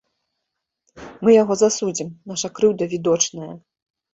Мы 1.27 1.35
яго 1.35 1.53
засудзім, 1.63 2.09
наша 2.33 2.47
крыўда 2.61 2.83
відочная. 2.95 3.53